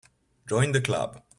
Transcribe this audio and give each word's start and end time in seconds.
Join 0.49 0.71
the 0.71 0.81
Club. 0.81 1.21